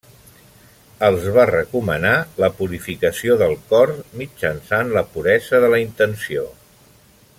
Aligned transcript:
Els 1.07 1.27
va 1.35 1.43
recomanar 1.49 2.13
la 2.43 2.49
purificació 2.61 3.37
del 3.43 3.53
cor 3.73 3.93
mitjançant 4.23 4.91
la 4.97 5.05
puresa 5.13 5.61
de 5.67 5.71
la 5.75 5.83
intenció. 5.85 6.49